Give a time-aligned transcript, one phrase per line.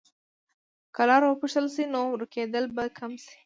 [0.95, 3.37] که لاره وپوښتل شي، نو ورکېدل به کم شي.